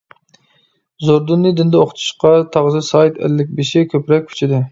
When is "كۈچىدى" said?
4.33-4.59